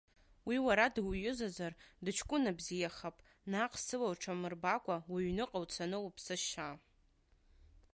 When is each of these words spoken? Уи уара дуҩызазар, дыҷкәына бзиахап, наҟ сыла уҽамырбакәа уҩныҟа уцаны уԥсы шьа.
Уи 0.47 0.57
уара 0.65 0.85
дуҩызазар, 0.95 1.73
дыҷкәына 2.03 2.51
бзиахап, 2.57 3.17
наҟ 3.51 3.73
сыла 3.85 4.07
уҽамырбакәа 4.11 4.97
уҩныҟа 5.13 5.59
уцаны 5.63 5.97
уԥсы 6.07 6.35
шьа. 6.45 6.69